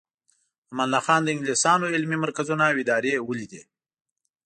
امان 0.71 0.85
الله 0.87 1.01
خان 1.07 1.21
د 1.23 1.27
انګلیسانو 1.33 1.93
علمي 1.95 2.17
مرکزونه 2.25 2.63
او 2.69 2.75
ادارې 2.83 3.23
ولیدې. 3.27 3.61